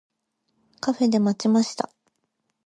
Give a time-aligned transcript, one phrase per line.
[0.79, 1.91] カフェで待ちました。